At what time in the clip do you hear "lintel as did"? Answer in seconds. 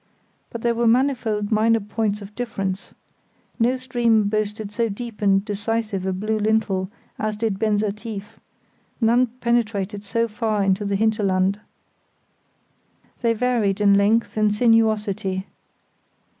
6.39-7.59